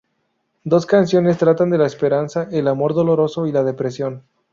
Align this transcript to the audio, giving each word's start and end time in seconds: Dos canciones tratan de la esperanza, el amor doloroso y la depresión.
Dos 0.63 0.87
canciones 0.87 1.37
tratan 1.37 1.69
de 1.69 1.77
la 1.77 1.85
esperanza, 1.85 2.47
el 2.51 2.67
amor 2.67 2.95
doloroso 2.95 3.45
y 3.45 3.51
la 3.51 3.63
depresión. 3.63 4.23